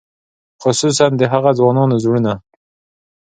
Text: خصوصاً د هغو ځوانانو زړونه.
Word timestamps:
خصوصاً 0.61 1.07
د 1.19 1.21
هغو 1.31 1.51
ځوانانو 1.59 1.95
زړونه. 2.03 2.33